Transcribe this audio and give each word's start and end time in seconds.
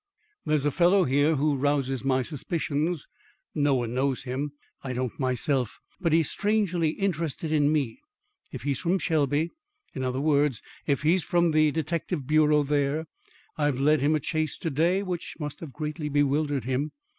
There's 0.47 0.65
a 0.65 0.71
fellow 0.71 1.03
here 1.03 1.35
who 1.35 1.55
rouses 1.55 2.03
my 2.03 2.23
suspicions. 2.23 3.07
No 3.53 3.75
one 3.75 3.93
knows 3.93 4.23
him; 4.23 4.53
I 4.83 4.93
don't 4.93 5.19
myself. 5.19 5.79
But 5.99 6.11
he's 6.11 6.27
strangely 6.31 6.89
interested 6.93 7.51
in 7.51 7.71
me. 7.71 7.99
If 8.51 8.63
he's 8.63 8.79
from 8.79 8.97
Shelby 8.97 9.51
in 9.93 10.01
other 10.01 10.19
words, 10.19 10.63
if 10.87 11.03
he's 11.03 11.23
from 11.23 11.51
the 11.51 11.69
detective 11.69 12.25
bureau 12.25 12.63
there, 12.63 13.05
I've 13.59 13.79
led 13.79 14.01
him 14.01 14.15
a 14.15 14.19
chase 14.19 14.57
to 14.57 14.71
day 14.71 15.03
which 15.03 15.35
must 15.39 15.59
have 15.59 15.71
greatly 15.71 16.09
bewildered 16.09 16.63
him. 16.63 16.93